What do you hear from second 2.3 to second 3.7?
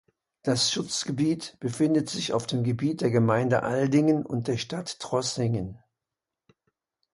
auf dem Gebiet der Gemeinde